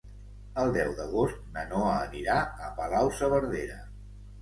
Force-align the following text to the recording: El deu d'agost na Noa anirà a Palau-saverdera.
El 0.63 0.73
deu 0.77 0.95
d'agost 1.01 1.45
na 1.59 1.67
Noa 1.75 1.93
anirà 2.09 2.41
a 2.41 2.73
Palau-saverdera. 2.83 3.83